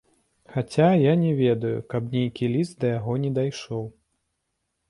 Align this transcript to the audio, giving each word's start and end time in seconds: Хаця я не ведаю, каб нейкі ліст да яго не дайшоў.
Хаця 0.53 0.87
я 0.99 1.11
не 1.25 1.33
ведаю, 1.41 1.83
каб 1.95 2.09
нейкі 2.15 2.51
ліст 2.57 2.73
да 2.85 2.95
яго 2.97 3.13
не 3.27 3.31
дайшоў. 3.37 3.83